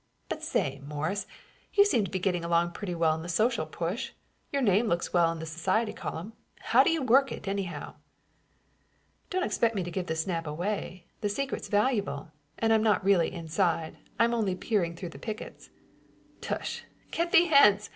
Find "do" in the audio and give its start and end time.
6.81-6.89